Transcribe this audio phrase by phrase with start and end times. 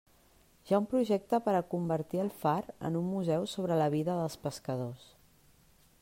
[0.69, 2.55] Hi ha un projecte per a convertir el far
[2.89, 5.05] en un museu sobre la vida dels pescadors.